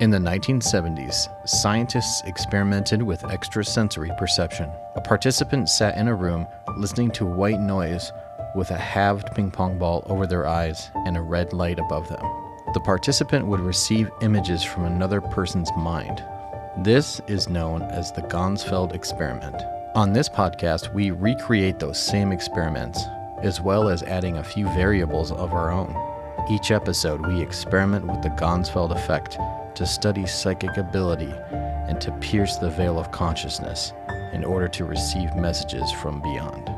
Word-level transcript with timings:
In 0.00 0.10
the 0.10 0.18
1970s, 0.18 1.28
scientists 1.48 2.20
experimented 2.26 3.00
with 3.00 3.22
extrasensory 3.30 4.10
perception. 4.18 4.68
A 4.96 5.00
participant 5.00 5.68
sat 5.68 5.96
in 5.96 6.08
a 6.08 6.14
room 6.14 6.48
listening 6.76 7.12
to 7.12 7.24
white 7.24 7.60
noise 7.60 8.10
with 8.56 8.72
a 8.72 8.76
halved 8.76 9.32
ping 9.36 9.52
pong 9.52 9.78
ball 9.78 10.04
over 10.06 10.26
their 10.26 10.48
eyes 10.48 10.90
and 11.06 11.16
a 11.16 11.22
red 11.22 11.52
light 11.52 11.78
above 11.78 12.08
them. 12.08 12.20
The 12.74 12.80
participant 12.80 13.46
would 13.46 13.60
receive 13.60 14.10
images 14.20 14.64
from 14.64 14.84
another 14.84 15.20
person's 15.20 15.70
mind. 15.76 16.24
This 16.78 17.20
is 17.28 17.48
known 17.48 17.82
as 17.82 18.10
the 18.10 18.22
Ganzfeld 18.22 18.96
experiment. 18.96 19.62
On 19.94 20.12
this 20.12 20.28
podcast, 20.28 20.92
we 20.92 21.12
recreate 21.12 21.78
those 21.78 22.00
same 22.00 22.32
experiments, 22.32 23.04
as 23.42 23.60
well 23.60 23.88
as 23.88 24.02
adding 24.02 24.38
a 24.38 24.44
few 24.44 24.66
variables 24.70 25.30
of 25.30 25.52
our 25.52 25.70
own. 25.70 25.94
Each 26.50 26.72
episode, 26.72 27.24
we 27.24 27.40
experiment 27.40 28.08
with 28.08 28.22
the 28.22 28.30
Ganzfeld 28.30 28.90
effect 28.90 29.38
to 29.74 29.86
study 29.86 30.26
psychic 30.26 30.76
ability 30.76 31.32
and 31.52 32.00
to 32.00 32.12
pierce 32.12 32.56
the 32.56 32.70
veil 32.70 32.98
of 32.98 33.10
consciousness 33.10 33.92
in 34.32 34.44
order 34.44 34.68
to 34.68 34.84
receive 34.84 35.34
messages 35.36 35.90
from 35.92 36.20
beyond. 36.20 36.73